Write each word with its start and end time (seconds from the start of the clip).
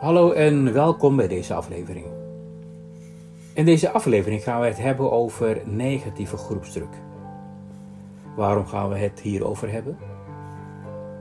Hallo 0.00 0.32
en 0.32 0.72
welkom 0.72 1.16
bij 1.16 1.28
deze 1.28 1.54
aflevering. 1.54 2.06
In 3.54 3.64
deze 3.64 3.90
aflevering 3.90 4.42
gaan 4.42 4.60
we 4.60 4.66
het 4.66 4.78
hebben 4.78 5.12
over 5.12 5.62
negatieve 5.64 6.36
groepsdruk. 6.36 7.02
Waarom 8.36 8.66
gaan 8.66 8.88
we 8.88 8.96
het 8.96 9.20
hierover 9.20 9.72
hebben? 9.72 9.98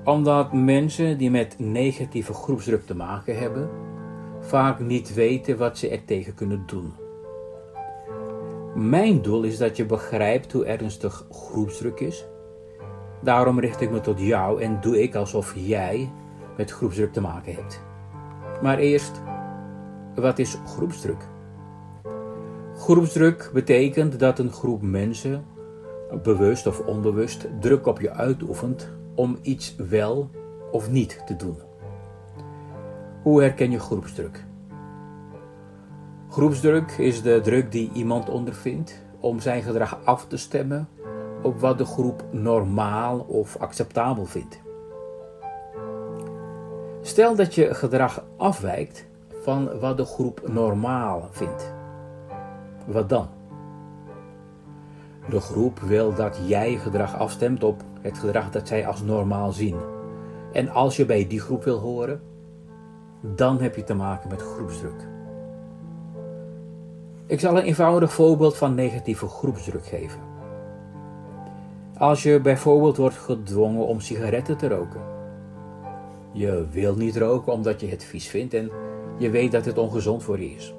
Omdat 0.04 0.54
mensen 0.54 1.18
die 1.18 1.32
met 1.32 1.56
negatieve 1.58 2.34
groepsdruk 2.34 2.86
te 2.86 2.96
maken 2.96 3.38
hebben, 3.38 3.70
vaak 4.40 4.80
niet 4.80 5.14
weten 5.14 5.58
wat 5.58 5.78
ze 5.78 5.90
er 5.90 6.06
tegen 6.06 6.34
kunnen 6.34 6.64
doen. 6.66 6.94
Mijn 8.76 9.22
doel 9.22 9.44
is 9.44 9.58
dat 9.58 9.78
je 9.78 9.86
begrijpt 9.86 10.52
hoe 10.52 10.66
ernstig 10.66 11.26
groepsdruk 11.32 12.00
is. 12.00 12.26
Daarom 13.22 13.60
richt 13.60 13.82
ik 13.82 13.92
me 13.92 14.02
tot 14.02 14.20
jou 14.20 14.62
en 14.62 14.82
doe 14.82 15.02
ik 15.02 15.16
alsof 15.16 15.54
jij 15.56 16.12
met 16.58 16.72
groepsdruk 16.72 17.14
te 17.14 17.22
maken 17.22 17.54
hebt. 17.54 17.88
Maar 18.62 18.78
eerst, 18.78 19.22
wat 20.16 20.40
is 20.40 20.58
groepsdruk? 20.66 21.28
Groepsdruk 22.76 23.50
betekent 23.54 24.20
dat 24.20 24.40
een 24.40 24.52
groep 24.52 24.82
mensen, 24.82 25.46
bewust 26.24 26.68
of 26.68 26.80
onbewust, 26.80 27.48
druk 27.60 27.86
op 27.86 28.00
je 28.00 28.12
uitoefent 28.12 28.90
om 29.16 29.38
iets 29.42 29.76
wel 29.76 30.30
of 30.72 30.90
niet 30.90 31.24
te 31.26 31.36
doen. 31.36 31.58
Hoe 33.22 33.42
herken 33.42 33.72
je 33.72 33.80
groepsdruk? 33.80 34.46
Groepsdruk 36.30 36.92
is 36.92 37.22
de 37.22 37.42
druk 37.44 37.72
die 37.72 37.92
iemand 37.94 38.30
ondervindt 38.30 39.04
om 39.20 39.40
zijn 39.40 39.64
gedrag 39.64 40.00
af 40.04 40.26
te 40.28 40.38
stemmen 40.38 40.88
op 41.42 41.60
wat 41.60 41.78
de 41.78 41.86
groep 41.86 42.24
normaal 42.32 43.20
of 43.20 43.58
acceptabel 43.58 44.26
vindt. 44.26 44.62
Stel 47.10 47.36
dat 47.36 47.56
je 47.56 47.74
gedrag 47.74 48.24
afwijkt 48.38 49.06
van 49.42 49.80
wat 49.80 49.98
de 49.98 50.06
groep 50.06 50.42
normaal 50.52 51.28
vindt. 51.32 51.74
Wat 52.86 53.10
dan? 53.10 53.28
De 55.30 55.40
groep 55.40 55.80
wil 55.80 56.14
dat 56.14 56.40
jij 56.46 56.76
gedrag 56.78 57.18
afstemt 57.18 57.64
op 57.64 57.84
het 58.02 58.18
gedrag 58.18 58.52
dat 58.52 58.68
zij 58.68 58.88
als 58.88 59.02
normaal 59.02 59.52
zien. 59.52 59.76
En 60.54 60.70
als 60.70 60.96
je 60.96 61.06
bij 61.06 61.28
die 61.28 61.40
groep 61.40 61.64
wil 61.64 61.78
horen, 61.78 62.22
dan 63.22 63.62
heb 63.62 63.76
je 63.76 63.84
te 63.84 63.94
maken 63.96 64.30
met 64.30 64.42
groepsdruk. 64.42 65.08
Ik 67.26 67.40
zal 67.40 67.58
een 67.58 67.64
eenvoudig 67.64 68.14
voorbeeld 68.14 68.58
van 68.58 68.76
negatieve 68.76 69.28
groepsdruk 69.28 69.86
geven. 69.86 70.20
Als 71.98 72.24
je 72.24 72.40
bijvoorbeeld 72.40 72.98
wordt 72.98 73.18
gedwongen 73.18 73.86
om 73.86 74.00
sigaretten 74.00 74.58
te 74.58 74.68
roken. 74.68 75.18
Je 76.32 76.66
wil 76.72 76.96
niet 76.96 77.18
roken 77.18 77.54
omdat 77.54 77.82
je 77.82 77.88
het 77.88 78.04
vies 78.04 78.28
vindt 78.28 78.54
en 78.54 78.72
je 79.18 79.30
weet 79.30 79.52
dat 79.52 79.66
het 79.66 79.78
ongezond 79.78 80.24
voor 80.24 80.40
je 80.40 80.52
is. 80.52 80.74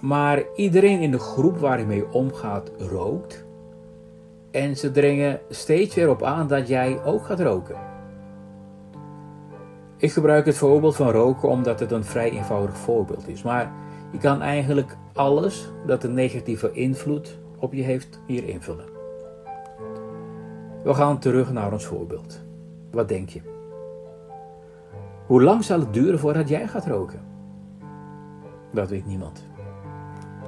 Maar 0.00 0.42
iedereen 0.56 1.00
in 1.00 1.10
de 1.10 1.18
groep 1.18 1.58
waar 1.58 1.78
je 1.78 1.86
mee 1.86 2.12
omgaat 2.12 2.70
rookt. 2.78 3.44
En 4.50 4.76
ze 4.76 4.90
dringen 4.90 5.40
steeds 5.48 5.94
weer 5.94 6.10
op 6.10 6.22
aan 6.22 6.46
dat 6.48 6.68
jij 6.68 7.04
ook 7.04 7.24
gaat 7.24 7.40
roken. 7.40 7.76
Ik 9.96 10.12
gebruik 10.12 10.46
het 10.46 10.56
voorbeeld 10.56 10.96
van 10.96 11.10
roken 11.10 11.48
omdat 11.48 11.80
het 11.80 11.90
een 11.90 12.04
vrij 12.04 12.30
eenvoudig 12.30 12.76
voorbeeld 12.76 13.28
is. 13.28 13.42
Maar 13.42 13.72
je 14.12 14.18
kan 14.18 14.42
eigenlijk 14.42 14.96
alles 15.12 15.68
dat 15.86 16.04
een 16.04 16.14
negatieve 16.14 16.72
invloed 16.72 17.38
op 17.58 17.72
je 17.72 17.82
heeft 17.82 18.20
hier 18.26 18.48
invullen. 18.48 18.86
We 20.84 20.94
gaan 20.94 21.18
terug 21.18 21.52
naar 21.52 21.72
ons 21.72 21.84
voorbeeld. 21.84 22.40
Wat 22.90 23.08
denk 23.08 23.28
je? 23.28 23.55
Hoe 25.26 25.42
lang 25.42 25.64
zal 25.64 25.80
het 25.80 25.92
duren 25.92 26.18
voordat 26.18 26.48
jij 26.48 26.68
gaat 26.68 26.86
roken? 26.86 27.20
Dat 28.72 28.88
weet 28.88 29.06
niemand. 29.06 29.44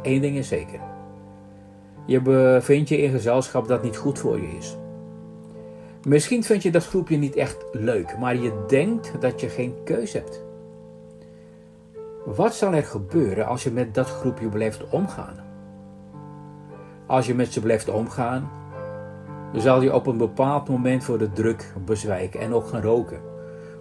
Eén 0.03 0.21
ding 0.21 0.37
is 0.37 0.49
zeker. 0.49 0.81
Je 2.07 2.21
bevindt 2.21 2.89
je 2.89 3.03
in 3.03 3.11
gezelschap 3.11 3.69
dat 3.69 3.83
niet 3.83 3.97
goed 3.97 4.19
voor 4.19 4.41
je 4.41 4.57
is. 4.59 4.77
Misschien 6.07 6.45
vind 6.45 6.63
je 6.63 6.71
dat 6.71 6.87
groepje 6.87 7.17
niet 7.17 7.37
echt 7.37 7.65
leuk, 7.73 8.19
maar 8.19 8.37
je 8.37 8.65
denkt 8.69 9.13
dat 9.21 9.41
je 9.41 9.49
geen 9.49 9.75
keus 9.85 10.13
hebt. 10.13 10.45
Wat 12.25 12.55
zal 12.55 12.73
er 12.73 12.85
gebeuren 12.85 13.47
als 13.47 13.63
je 13.63 13.71
met 13.71 13.95
dat 13.95 14.07
groepje 14.07 14.49
blijft 14.49 14.89
omgaan? 14.91 15.37
Als 17.07 17.27
je 17.27 17.35
met 17.35 17.53
ze 17.53 17.61
blijft 17.61 17.89
omgaan, 17.89 18.51
zal 19.53 19.83
je 19.83 19.95
op 19.95 20.07
een 20.07 20.17
bepaald 20.17 20.69
moment 20.69 21.05
voor 21.05 21.19
de 21.19 21.33
druk 21.33 21.73
bezwijken 21.85 22.41
en 22.41 22.55
ook 22.55 22.67
gaan 22.67 22.83
roken. 22.83 23.21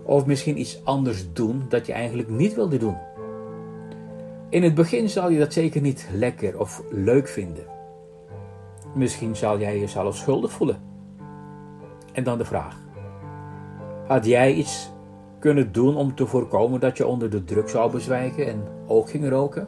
Of 0.07 0.25
misschien 0.25 0.59
iets 0.59 0.81
anders 0.83 1.33
doen 1.33 1.65
dat 1.69 1.85
je 1.85 1.93
eigenlijk 1.93 2.29
niet 2.29 2.55
wilde 2.55 2.77
doen. 2.77 2.97
In 4.49 4.63
het 4.63 4.75
begin 4.75 5.09
zal 5.09 5.29
je 5.29 5.39
dat 5.39 5.53
zeker 5.53 5.81
niet 5.81 6.07
lekker 6.13 6.59
of 6.59 6.83
leuk 6.89 7.27
vinden. 7.27 7.65
Misschien 8.93 9.35
zal 9.35 9.59
jij 9.59 9.79
jezelf 9.79 10.15
schuldig 10.15 10.51
voelen. 10.51 10.81
En 12.13 12.23
dan 12.23 12.37
de 12.37 12.45
vraag: 12.45 12.79
had 14.07 14.25
jij 14.25 14.53
iets 14.53 14.91
kunnen 15.39 15.71
doen 15.71 15.95
om 15.95 16.15
te 16.15 16.25
voorkomen 16.25 16.79
dat 16.79 16.97
je 16.97 17.07
onder 17.07 17.29
de 17.29 17.43
druk 17.43 17.69
zou 17.69 17.91
bezwijken 17.91 18.47
en 18.47 18.63
ook 18.85 19.09
ging 19.09 19.29
roken? 19.29 19.67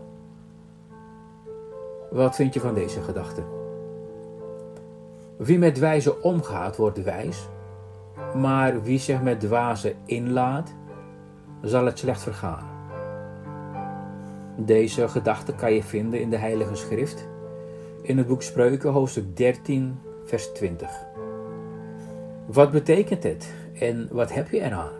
Wat 2.11 2.35
vind 2.35 2.53
je 2.53 2.59
van 2.59 2.73
deze 2.73 3.01
gedachte? 3.01 3.43
Wie 5.37 5.57
met 5.57 5.79
wijze 5.79 6.21
omgaat, 6.21 6.77
wordt 6.77 7.03
wijs, 7.03 7.47
maar 8.35 8.81
wie 8.81 8.99
zich 8.99 9.21
met 9.21 9.39
dwazen 9.39 9.93
inlaat, 10.05 10.73
zal 11.61 11.85
het 11.85 11.99
slecht 11.99 12.21
vergaan. 12.21 12.67
Deze 14.55 15.07
gedachte 15.07 15.53
kan 15.53 15.73
je 15.73 15.83
vinden 15.83 16.21
in 16.21 16.29
de 16.29 16.37
Heilige 16.37 16.75
Schrift, 16.75 17.27
in 18.01 18.17
het 18.17 18.27
boek 18.27 18.41
Spreuken, 18.41 18.91
hoofdstuk 18.91 19.37
13, 19.37 19.99
vers 20.25 20.51
20. 20.53 20.89
Wat 22.45 22.71
betekent 22.71 23.23
het 23.23 23.53
en 23.79 24.07
wat 24.11 24.33
heb 24.33 24.49
je 24.49 24.61
eraan? 24.61 24.91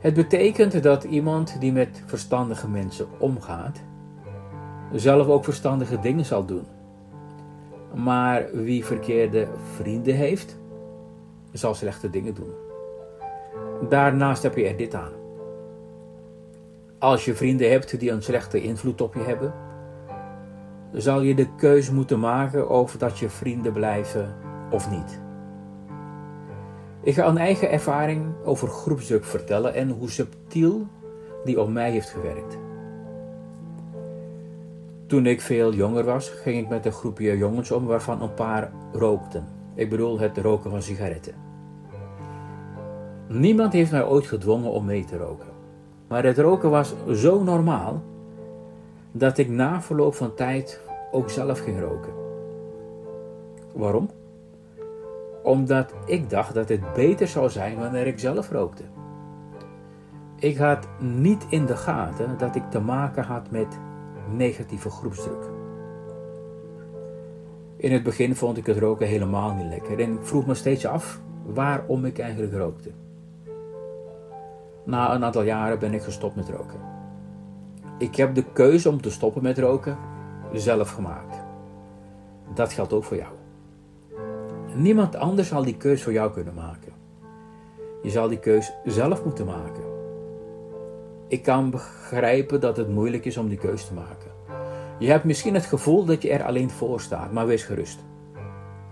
Het 0.00 0.14
betekent 0.14 0.82
dat 0.82 1.04
iemand 1.04 1.60
die 1.60 1.72
met 1.72 2.02
verstandige 2.06 2.68
mensen 2.68 3.06
omgaat, 3.18 3.80
zelf 4.92 5.26
ook 5.26 5.44
verstandige 5.44 6.00
dingen 6.00 6.24
zal 6.24 6.44
doen. 6.44 6.64
Maar 7.94 8.46
wie 8.52 8.84
verkeerde 8.84 9.48
vrienden 9.74 10.14
heeft, 10.14 10.58
zal 11.52 11.74
slechte 11.74 12.10
dingen 12.10 12.34
doen. 12.34 12.52
Daarnaast 13.88 14.42
heb 14.42 14.56
je 14.56 14.66
er 14.66 14.76
dit 14.76 14.94
aan. 14.94 15.12
Als 16.98 17.24
je 17.24 17.34
vrienden 17.34 17.70
hebt 17.70 18.00
die 18.00 18.10
een 18.10 18.22
slechte 18.22 18.62
invloed 18.62 19.00
op 19.00 19.14
je 19.14 19.20
hebben, 19.20 19.54
zal 20.92 21.20
je 21.20 21.34
de 21.34 21.54
keus 21.56 21.90
moeten 21.90 22.20
maken 22.20 22.68
of 22.68 22.96
dat 22.96 23.18
je 23.18 23.28
vrienden 23.28 23.72
blijven 23.72 24.34
of 24.70 24.90
niet. 24.90 25.20
Ik 27.02 27.14
ga 27.14 27.26
een 27.26 27.38
eigen 27.38 27.70
ervaring 27.70 28.34
over 28.44 28.68
groepsdruk 28.68 29.24
vertellen 29.24 29.74
en 29.74 29.88
hoe 29.88 30.10
subtiel 30.10 30.86
die 31.44 31.60
op 31.60 31.68
mij 31.68 31.90
heeft 31.90 32.10
gewerkt. 32.10 32.58
Toen 35.06 35.26
ik 35.26 35.40
veel 35.40 35.72
jonger 35.74 36.04
was, 36.04 36.28
ging 36.28 36.58
ik 36.58 36.68
met 36.68 36.86
een 36.86 36.92
groepje 36.92 37.36
jongens 37.36 37.70
om 37.70 37.86
waarvan 37.86 38.22
een 38.22 38.34
paar 38.34 38.72
rookten. 38.92 39.59
Ik 39.74 39.90
bedoel 39.90 40.18
het 40.18 40.38
roken 40.38 40.70
van 40.70 40.82
sigaretten. 40.82 41.34
Niemand 43.28 43.72
heeft 43.72 43.90
mij 43.90 44.04
ooit 44.04 44.26
gedwongen 44.26 44.70
om 44.70 44.84
mee 44.84 45.04
te 45.04 45.16
roken. 45.16 45.48
Maar 46.08 46.24
het 46.24 46.38
roken 46.38 46.70
was 46.70 46.94
zo 47.12 47.42
normaal 47.42 48.02
dat 49.12 49.38
ik 49.38 49.48
na 49.48 49.82
verloop 49.82 50.14
van 50.14 50.34
tijd 50.34 50.80
ook 51.10 51.30
zelf 51.30 51.60
ging 51.60 51.80
roken. 51.80 52.12
Waarom? 53.74 54.10
Omdat 55.42 55.94
ik 56.06 56.30
dacht 56.30 56.54
dat 56.54 56.68
het 56.68 56.92
beter 56.92 57.28
zou 57.28 57.50
zijn 57.50 57.78
wanneer 57.78 58.06
ik 58.06 58.18
zelf 58.18 58.50
rookte. 58.50 58.82
Ik 60.36 60.56
had 60.56 60.88
niet 60.98 61.46
in 61.48 61.66
de 61.66 61.76
gaten 61.76 62.38
dat 62.38 62.56
ik 62.56 62.70
te 62.70 62.80
maken 62.80 63.24
had 63.24 63.50
met 63.50 63.78
negatieve 64.36 64.90
groepsdruk. 64.90 65.59
In 67.80 67.92
het 67.92 68.02
begin 68.02 68.36
vond 68.36 68.56
ik 68.56 68.66
het 68.66 68.78
roken 68.78 69.06
helemaal 69.06 69.54
niet 69.54 69.66
lekker 69.66 70.00
en 70.00 70.12
ik 70.12 70.18
vroeg 70.22 70.46
me 70.46 70.54
steeds 70.54 70.86
af 70.86 71.20
waarom 71.44 72.04
ik 72.04 72.18
eigenlijk 72.18 72.52
rookte. 72.52 72.90
Na 74.84 75.14
een 75.14 75.24
aantal 75.24 75.42
jaren 75.42 75.78
ben 75.78 75.94
ik 75.94 76.02
gestopt 76.02 76.36
met 76.36 76.48
roken. 76.48 76.80
Ik 77.98 78.14
heb 78.14 78.34
de 78.34 78.44
keuze 78.52 78.88
om 78.88 79.00
te 79.00 79.10
stoppen 79.10 79.42
met 79.42 79.58
roken 79.58 79.98
zelf 80.52 80.90
gemaakt. 80.90 81.42
Dat 82.54 82.72
geldt 82.72 82.92
ook 82.92 83.04
voor 83.04 83.16
jou. 83.16 83.32
Niemand 84.74 85.16
anders 85.16 85.48
zal 85.48 85.64
die 85.64 85.76
keus 85.76 86.02
voor 86.02 86.12
jou 86.12 86.32
kunnen 86.32 86.54
maken. 86.54 86.92
Je 88.02 88.10
zal 88.10 88.28
die 88.28 88.38
keus 88.38 88.72
zelf 88.84 89.24
moeten 89.24 89.46
maken. 89.46 89.84
Ik 91.28 91.42
kan 91.42 91.70
begrijpen 91.70 92.60
dat 92.60 92.76
het 92.76 92.88
moeilijk 92.88 93.24
is 93.24 93.36
om 93.36 93.48
die 93.48 93.58
keus 93.58 93.86
te 93.86 93.94
maken. 93.94 94.29
Je 95.00 95.10
hebt 95.10 95.24
misschien 95.24 95.54
het 95.54 95.64
gevoel 95.64 96.04
dat 96.04 96.22
je 96.22 96.30
er 96.30 96.44
alleen 96.44 96.70
voor 96.70 97.00
staat, 97.00 97.32
maar 97.32 97.46
wees 97.46 97.62
gerust. 97.62 97.98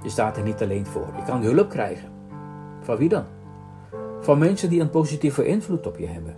Je 0.03 0.09
staat 0.09 0.37
er 0.37 0.43
niet 0.43 0.63
alleen 0.63 0.87
voor. 0.87 1.13
Je 1.17 1.23
kan 1.23 1.43
hulp 1.43 1.69
krijgen. 1.69 2.13
Van 2.81 2.97
wie 2.97 3.09
dan? 3.09 3.25
Van 4.21 4.39
mensen 4.39 4.71
die 4.71 4.81
een 4.81 4.91
positieve 4.91 5.47
invloed 5.47 5.87
op 5.87 5.99
je 5.99 6.07
hebben. 6.07 6.37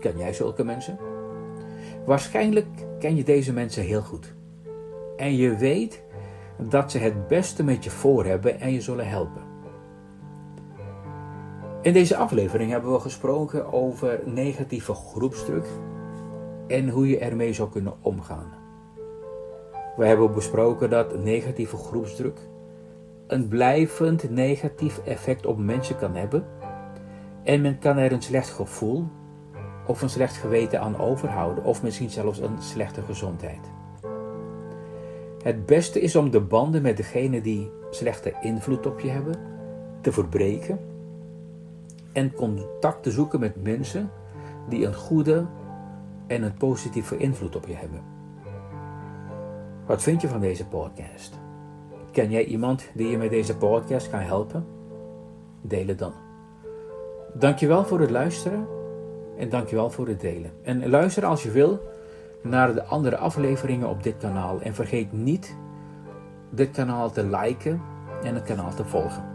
Ken 0.00 0.18
jij 0.18 0.32
zulke 0.32 0.64
mensen? 0.64 0.98
Waarschijnlijk 2.06 2.66
ken 2.98 3.16
je 3.16 3.24
deze 3.24 3.52
mensen 3.52 3.82
heel 3.82 4.02
goed. 4.02 4.34
En 5.16 5.36
je 5.36 5.56
weet 5.56 6.02
dat 6.58 6.90
ze 6.90 6.98
het 6.98 7.26
beste 7.26 7.64
met 7.64 7.84
je 7.84 7.90
voor 7.90 8.24
hebben 8.24 8.60
en 8.60 8.72
je 8.72 8.80
zullen 8.80 9.08
helpen. 9.08 9.42
In 11.82 11.92
deze 11.92 12.16
aflevering 12.16 12.70
hebben 12.70 12.92
we 12.92 13.00
gesproken 13.00 13.72
over 13.72 14.20
negatieve 14.24 14.94
groepsdruk 14.94 15.66
en 16.66 16.88
hoe 16.88 17.08
je 17.08 17.18
ermee 17.18 17.52
zou 17.52 17.70
kunnen 17.70 17.94
omgaan. 18.00 18.52
We 19.96 20.06
hebben 20.06 20.32
besproken 20.32 20.90
dat 20.90 21.24
negatieve 21.24 21.76
groepsdruk 21.76 22.38
een 23.26 23.48
blijvend 23.48 24.30
negatief 24.30 25.00
effect 25.04 25.46
op 25.46 25.58
mensen 25.58 25.96
kan 25.96 26.14
hebben 26.14 26.46
en 27.42 27.60
men 27.60 27.78
kan 27.78 27.98
er 27.98 28.12
een 28.12 28.22
slecht 28.22 28.50
gevoel 28.50 29.08
of 29.86 30.02
een 30.02 30.10
slecht 30.10 30.36
geweten 30.36 30.80
aan 30.80 30.98
overhouden 30.98 31.64
of 31.64 31.82
misschien 31.82 32.10
zelfs 32.10 32.38
een 32.38 32.62
slechte 32.62 33.02
gezondheid. 33.02 33.70
Het 35.42 35.66
beste 35.66 36.00
is 36.00 36.16
om 36.16 36.30
de 36.30 36.40
banden 36.40 36.82
met 36.82 36.96
degene 36.96 37.40
die 37.40 37.70
slechte 37.90 38.32
invloed 38.40 38.86
op 38.86 39.00
je 39.00 39.08
hebben 39.08 39.34
te 40.00 40.12
verbreken 40.12 40.80
en 42.12 42.34
contact 42.34 43.02
te 43.02 43.10
zoeken 43.10 43.40
met 43.40 43.62
mensen 43.62 44.10
die 44.68 44.86
een 44.86 44.94
goede 44.94 45.46
en 46.32 46.42
een 46.42 46.54
positieve 46.54 47.16
invloed 47.16 47.56
op 47.56 47.66
je 47.66 47.74
hebben. 47.74 48.00
Wat 49.86 50.02
vind 50.02 50.20
je 50.20 50.28
van 50.28 50.40
deze 50.40 50.66
podcast? 50.66 51.38
Ken 52.10 52.30
jij 52.30 52.44
iemand 52.44 52.90
die 52.94 53.08
je 53.08 53.16
met 53.16 53.30
deze 53.30 53.56
podcast 53.56 54.10
kan 54.10 54.20
helpen? 54.20 54.66
Deel 55.60 55.86
het 55.86 55.98
dan. 55.98 56.12
Dankjewel 57.34 57.84
voor 57.84 58.00
het 58.00 58.10
luisteren 58.10 58.66
en 59.36 59.48
dankjewel 59.48 59.90
voor 59.90 60.08
het 60.08 60.20
delen. 60.20 60.52
En 60.62 60.88
luister 60.88 61.24
als 61.24 61.42
je 61.42 61.50
wil 61.50 61.80
naar 62.42 62.74
de 62.74 62.84
andere 62.84 63.16
afleveringen 63.16 63.88
op 63.88 64.02
dit 64.02 64.16
kanaal 64.16 64.60
en 64.60 64.74
vergeet 64.74 65.12
niet 65.12 65.56
dit 66.50 66.70
kanaal 66.70 67.10
te 67.10 67.26
liken 67.26 67.82
en 68.22 68.34
het 68.34 68.44
kanaal 68.44 68.74
te 68.74 68.84
volgen. 68.84 69.31